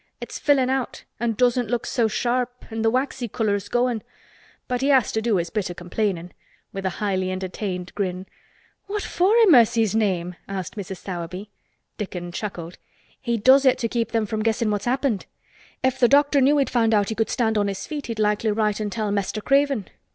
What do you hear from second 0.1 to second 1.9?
It's fillin' out and doesn't look